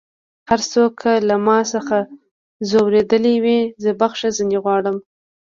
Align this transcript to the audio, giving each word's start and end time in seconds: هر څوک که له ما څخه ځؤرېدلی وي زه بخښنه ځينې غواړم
هر 0.49 0.61
څوک 0.71 0.91
که 1.01 1.11
له 1.29 1.35
ما 1.45 1.59
څخه 1.73 1.97
ځؤرېدلی 2.69 3.35
وي 3.43 3.59
زه 3.83 3.91
بخښنه 3.99 4.29
ځينې 4.37 4.57
غواړم 4.63 4.97